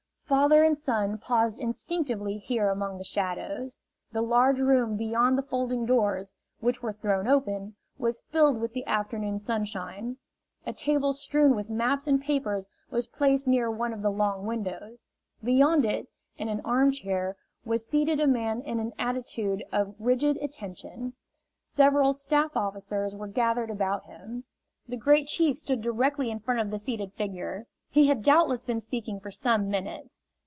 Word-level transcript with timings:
Father 0.31 0.63
and 0.63 0.77
son 0.77 1.17
paused 1.17 1.59
instinctively 1.59 2.37
here 2.37 2.69
among 2.69 2.97
the 2.97 3.03
shadows. 3.03 3.79
The 4.13 4.21
large 4.21 4.61
room 4.61 4.95
beyond 4.95 5.37
the 5.37 5.41
folding 5.43 5.85
doors, 5.85 6.33
which 6.61 6.81
were 6.81 6.93
thrown 6.93 7.27
open, 7.27 7.75
was 7.97 8.21
filled 8.29 8.61
with 8.61 8.71
the 8.71 8.85
afternoon 8.85 9.39
sunshine; 9.39 10.15
a 10.65 10.71
table 10.71 11.11
strewn 11.11 11.53
with 11.53 11.69
maps 11.69 12.07
and 12.07 12.21
papers 12.21 12.65
was 12.89 13.07
placed 13.07 13.45
near 13.45 13.69
one 13.69 13.91
of 13.91 14.01
the 14.01 14.09
long 14.09 14.45
windows. 14.45 15.03
Beyond 15.43 15.83
it, 15.83 16.07
in 16.37 16.47
an 16.47 16.61
armchair, 16.63 17.35
was 17.65 17.85
seated 17.85 18.21
a 18.21 18.25
man 18.27 18.61
in 18.61 18.79
an 18.79 18.93
attitude 18.97 19.65
of 19.73 19.95
rigid 19.99 20.37
attention. 20.37 21.11
Several 21.61 22.13
staff 22.13 22.55
officers 22.55 23.13
were 23.13 23.27
gathered 23.27 23.69
about 23.69 24.05
him. 24.05 24.45
The 24.87 24.95
Great 24.95 25.27
Chief 25.27 25.57
stood 25.57 25.81
directly 25.81 26.31
in 26.31 26.39
front 26.39 26.61
of 26.61 26.71
the 26.71 26.79
seated 26.79 27.11
figure. 27.15 27.67
He 27.93 28.07
had 28.07 28.23
doubtless 28.23 28.63
been 28.63 28.79
speaking 28.79 29.19
for 29.19 29.31
some 29.31 29.67
minutes. 29.67 30.23